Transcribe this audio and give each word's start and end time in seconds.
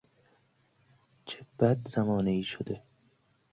چه 1.25 1.45
بد 1.59 1.87
زمانهای 1.87 2.43
شده! 2.43 2.83